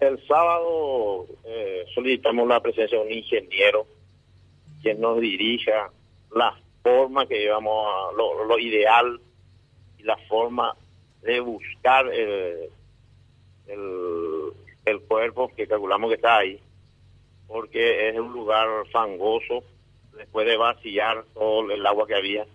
El 0.00 0.26
sábado 0.26 1.26
eh, 1.44 1.84
solicitamos 1.94 2.48
la 2.48 2.60
presencia 2.60 2.98
de 2.98 3.04
un 3.04 3.12
ingeniero 3.12 3.86
quien 4.82 5.00
nos 5.00 5.20
dirija 5.20 5.90
la 6.34 6.58
forma 6.82 7.26
que 7.26 7.38
llevamos, 7.38 7.86
a, 7.86 8.16
lo, 8.16 8.44
lo 8.44 8.58
ideal 8.58 9.20
y 9.98 10.02
la 10.02 10.16
forma 10.28 10.74
de 11.22 11.40
buscar 11.40 12.06
el, 12.12 12.70
el, 13.66 14.52
el 14.86 15.00
cuerpo 15.02 15.52
que 15.54 15.66
calculamos 15.66 16.08
que 16.08 16.16
está 16.16 16.38
ahí, 16.38 16.58
porque 17.46 18.08
es 18.08 18.18
un 18.18 18.32
lugar 18.32 18.68
fangoso, 18.90 19.62
después 20.16 20.46
de 20.46 20.56
vaciar 20.56 21.24
todo 21.34 21.70
el 21.70 21.84
agua 21.86 22.06
que 22.06 22.14
había. 22.14 22.46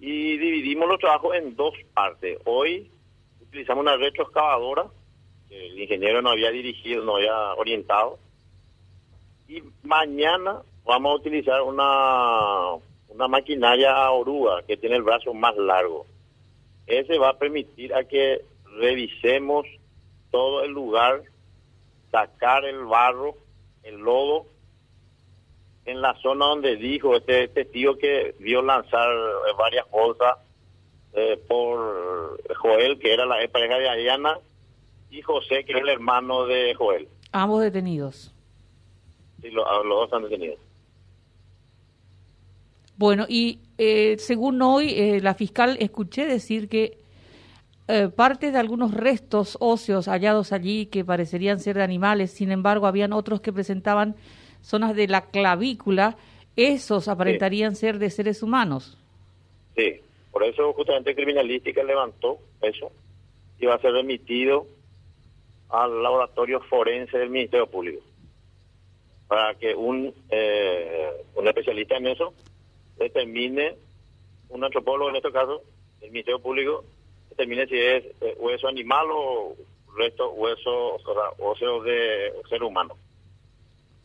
Y 0.00 0.36
dividimos 0.38 0.88
los 0.88 0.98
trabajos 0.98 1.36
en 1.36 1.54
dos 1.54 1.74
partes. 1.94 2.38
Hoy 2.44 2.90
utilizamos 3.40 3.82
una 3.82 3.96
retroexcavadora, 3.96 4.86
el 5.54 5.78
ingeniero 5.78 6.22
no 6.22 6.30
había 6.30 6.50
dirigido, 6.50 7.04
no 7.04 7.16
había 7.16 7.54
orientado. 7.54 8.18
Y 9.48 9.62
mañana 9.82 10.62
vamos 10.84 11.12
a 11.12 11.16
utilizar 11.16 11.62
una, 11.62 12.74
una 13.08 13.28
maquinaria 13.28 14.10
oruga 14.10 14.62
que 14.62 14.76
tiene 14.76 14.96
el 14.96 15.02
brazo 15.02 15.32
más 15.32 15.56
largo. 15.56 16.06
Ese 16.86 17.18
va 17.18 17.30
a 17.30 17.38
permitir 17.38 17.94
a 17.94 18.04
que 18.04 18.42
revisemos 18.78 19.66
todo 20.30 20.64
el 20.64 20.72
lugar, 20.72 21.22
sacar 22.10 22.64
el 22.64 22.84
barro, 22.84 23.36
el 23.82 23.96
lodo, 23.96 24.46
en 25.86 26.00
la 26.00 26.14
zona 26.20 26.46
donde 26.46 26.76
dijo 26.76 27.16
este 27.16 27.48
testigo 27.48 27.96
que 27.98 28.34
vio 28.38 28.62
lanzar 28.62 29.08
varias 29.58 29.90
bolsas 29.90 30.38
eh, 31.12 31.38
por 31.46 32.42
Joel, 32.56 32.98
que 32.98 33.12
era 33.12 33.26
la 33.26 33.36
pareja 33.48 33.78
de 33.78 33.88
Ariana, 33.88 34.38
y 35.14 35.22
José, 35.22 35.64
que 35.64 35.72
es 35.72 35.78
el 35.78 35.88
hermano 35.88 36.44
de 36.44 36.74
Joel. 36.74 37.08
Ambos 37.30 37.62
detenidos. 37.62 38.34
Sí, 39.40 39.50
los, 39.50 39.64
dos 39.64 40.04
están 40.04 40.24
detenidos. 40.24 40.58
Bueno, 42.96 43.24
y 43.28 43.60
eh, 43.78 44.16
según 44.18 44.60
hoy, 44.60 44.90
eh, 44.90 45.20
la 45.20 45.34
fiscal 45.34 45.76
escuché 45.78 46.26
decir 46.26 46.68
que 46.68 46.98
eh, 47.86 48.08
parte 48.08 48.50
de 48.50 48.58
algunos 48.58 48.92
restos 48.92 49.56
óseos 49.60 50.08
hallados 50.08 50.52
allí 50.52 50.86
que 50.86 51.04
parecerían 51.04 51.60
ser 51.60 51.76
de 51.76 51.84
animales, 51.84 52.32
sin 52.32 52.50
embargo, 52.50 52.86
habían 52.86 53.12
otros 53.12 53.40
que 53.40 53.52
presentaban 53.52 54.16
zonas 54.62 54.96
de 54.96 55.06
la 55.06 55.26
clavícula, 55.26 56.16
esos 56.56 57.06
aparentarían 57.06 57.76
ser 57.76 57.98
de 57.98 58.10
seres 58.10 58.42
humanos. 58.42 58.98
Sí, 59.76 60.00
por 60.32 60.42
eso 60.42 60.72
justamente 60.72 61.14
Criminalística 61.14 61.84
levantó 61.84 62.38
eso 62.62 62.90
y 63.60 63.66
va 63.66 63.74
a 63.74 63.80
ser 63.80 63.92
remitido 63.92 64.66
al 65.82 66.02
laboratorio 66.02 66.60
forense 66.60 67.18
del 67.18 67.30
Ministerio 67.30 67.66
Público 67.66 68.02
para 69.26 69.54
que 69.54 69.74
un, 69.74 70.12
eh, 70.30 71.10
un 71.34 71.48
especialista 71.48 71.96
en 71.96 72.06
eso 72.08 72.34
determine, 72.98 73.74
un 74.50 74.64
antropólogo 74.64 75.10
en 75.10 75.16
este 75.16 75.32
caso, 75.32 75.62
el 76.00 76.10
Ministerio 76.10 76.40
Público, 76.40 76.84
determine 77.30 77.66
si 77.66 77.74
es 77.74 78.04
eh, 78.20 78.36
hueso 78.38 78.68
animal 78.68 79.06
o 79.10 79.56
resto 79.96 80.30
hueso, 80.32 80.96
o 80.96 81.56
sea, 81.56 81.68
de 81.84 82.32
ser 82.48 82.62
humano. 82.62 82.96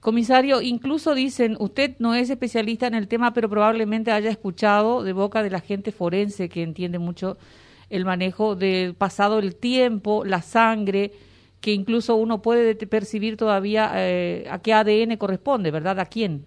Comisario, 0.00 0.60
incluso 0.60 1.14
dicen, 1.14 1.56
usted 1.58 1.92
no 1.98 2.14
es 2.14 2.28
especialista 2.28 2.86
en 2.86 2.94
el 2.94 3.08
tema, 3.08 3.32
pero 3.32 3.48
probablemente 3.48 4.10
haya 4.10 4.30
escuchado 4.30 5.02
de 5.02 5.14
boca 5.14 5.42
de 5.42 5.50
la 5.50 5.60
gente 5.60 5.92
forense 5.92 6.50
que 6.50 6.62
entiende 6.62 6.98
mucho 6.98 7.38
el 7.88 8.04
manejo 8.04 8.56
del 8.56 8.94
pasado, 8.94 9.38
el 9.38 9.56
tiempo, 9.56 10.24
la 10.24 10.42
sangre, 10.42 11.12
que 11.64 11.70
incluso 11.70 12.14
uno 12.16 12.42
puede 12.42 12.74
percibir 12.74 13.38
todavía 13.38 13.90
eh, 13.94 14.46
a 14.50 14.60
qué 14.60 14.74
ADN 14.74 15.16
corresponde, 15.16 15.70
¿verdad? 15.70 15.98
¿A 15.98 16.04
quién? 16.04 16.44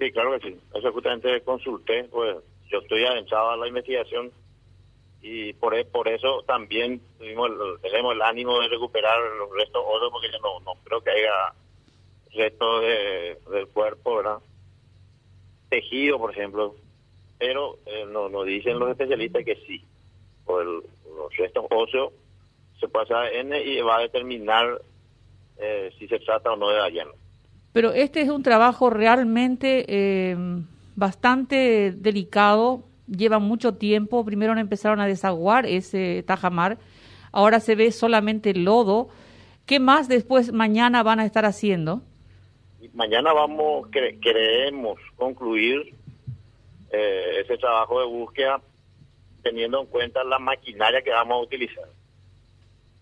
Sí, 0.00 0.10
claro 0.10 0.32
que 0.32 0.48
sí. 0.50 0.56
Eso 0.74 0.92
justamente 0.92 1.40
consulté, 1.42 2.02
pues 2.10 2.36
yo 2.68 2.78
estoy 2.80 3.04
adentrado 3.04 3.50
a 3.50 3.56
la 3.56 3.68
investigación 3.68 4.32
y 5.22 5.52
por, 5.52 5.76
e, 5.76 5.86
eso 6.06 6.42
también 6.44 7.00
tenemos 7.20 8.14
el 8.14 8.22
ánimo 8.22 8.60
de 8.62 8.66
recuperar 8.66 9.16
los 9.38 9.48
restos 9.54 9.84
otros 9.86 10.10
porque 10.10 10.32
yo 10.32 10.40
no, 10.40 10.58
no 10.58 10.72
creo 10.82 11.00
que 11.00 11.10
haya 11.10 11.54
restos 12.34 12.82
de, 12.82 13.38
del 13.52 13.68
cuerpo, 13.68 14.16
¿verdad? 14.16 14.38
Tejido, 15.68 16.18
por 16.18 16.32
ejemplo, 16.32 16.74
pero 17.38 17.78
eh, 17.86 18.04
no, 18.08 18.28
nos 18.28 18.44
dicen 18.44 18.80
los 18.80 18.90
especialistas 18.90 19.44
que 19.44 19.54
sí, 19.68 19.84
los 20.48 21.36
restos 21.36 21.64
óseos 21.70 22.12
se 22.80 22.88
pasa 22.88 23.20
ADN 23.20 23.54
y 23.64 23.80
va 23.80 23.98
a 23.98 24.00
determinar 24.00 24.80
eh, 25.58 25.90
si 25.98 26.06
se 26.08 26.18
trata 26.18 26.52
o 26.52 26.56
no 26.56 26.68
de 26.68 26.76
Dayana. 26.76 27.10
Pero 27.72 27.92
este 27.92 28.20
es 28.22 28.28
un 28.28 28.42
trabajo 28.42 28.90
realmente 28.90 29.84
eh, 29.88 30.36
bastante 30.94 31.92
delicado, 31.92 32.84
lleva 33.06 33.38
mucho 33.38 33.74
tiempo. 33.74 34.24
Primero 34.24 34.56
empezaron 34.58 35.00
a 35.00 35.06
desaguar 35.06 35.66
ese 35.66 36.22
tajamar, 36.26 36.78
ahora 37.32 37.60
se 37.60 37.74
ve 37.74 37.92
solamente 37.92 38.54
lodo. 38.54 39.08
¿Qué 39.66 39.80
más 39.80 40.08
después 40.08 40.52
mañana 40.52 41.02
van 41.02 41.20
a 41.20 41.26
estar 41.26 41.44
haciendo? 41.44 42.02
Mañana 42.94 43.32
vamos, 43.32 43.88
queremos 43.90 44.98
concluir 45.16 45.92
eh, 46.90 47.40
ese 47.40 47.58
trabajo 47.58 48.00
de 48.00 48.06
búsqueda 48.06 48.60
teniendo 49.42 49.80
en 49.80 49.86
cuenta 49.86 50.24
la 50.24 50.38
maquinaria 50.38 51.02
que 51.02 51.10
vamos 51.10 51.36
a 51.36 51.42
utilizar, 51.42 51.84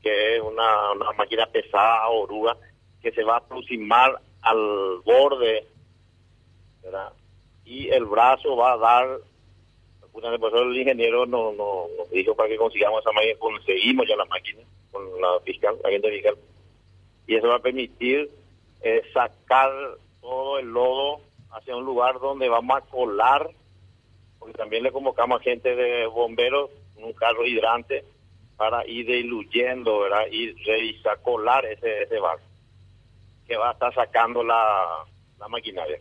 que 0.04 0.37
es 0.37 0.42
una, 0.42 0.92
una 0.92 1.12
máquina 1.12 1.47
pesada, 1.47 2.06
oruga, 2.09 2.56
que 3.03 3.10
se 3.10 3.25
va 3.25 3.34
a 3.34 3.38
aproximar 3.38 4.20
al 4.42 5.00
borde, 5.03 5.66
¿verdad? 6.82 7.12
Y 7.65 7.88
el 7.88 8.04
brazo 8.04 8.54
va 8.54 8.75
a 8.75 8.76
dar, 8.76 9.19
el 10.22 10.76
ingeniero 10.76 11.25
nos 11.25 11.56
no, 11.56 11.87
dijo 12.12 12.37
para 12.37 12.50
que 12.50 12.59
consigamos 12.59 13.00
esa 13.00 13.12
máquina, 13.12 13.38
conseguimos 13.38 14.06
ya 14.06 14.16
la 14.16 14.26
máquina 14.26 14.60
con 14.92 15.03
la 15.20 15.41
fiscal, 15.41 15.76
la 15.82 15.91
gente 15.91 16.10
fiscal, 16.10 16.36
y 17.26 17.36
eso 17.36 17.48
va 17.48 17.56
a 17.56 17.60
permitir 17.60 18.31
eh, 18.82 19.03
sacar 19.15 19.72
todo 20.21 20.59
el 20.59 20.66
lodo 20.66 21.21
hacia 21.50 21.75
un 21.75 21.84
lugar 21.84 22.21
donde 22.21 22.50
vamos 22.50 22.76
a 22.76 22.82
colar, 22.82 23.50
porque 24.38 24.59
también 24.59 24.82
le 24.82 24.92
convocamos 24.92 25.41
a 25.41 25.44
gente 25.44 25.75
de 25.75 26.06
bomberos, 26.06 26.69
un 26.97 27.15
carro 27.15 27.47
hidrante, 27.47 28.04
para 28.56 28.87
ir 28.87 29.06
diluyendo, 29.06 30.00
¿verdad? 30.00 30.26
Y 30.31 30.54
colar 31.22 31.65
ese, 31.66 32.03
ese 32.03 32.19
barco 32.19 32.44
que 33.47 33.56
va 33.56 33.70
a 33.70 33.72
estar 33.72 33.94
sacando 33.94 34.42
la, 34.42 35.04
la 35.38 35.48
maquinaria. 35.48 35.98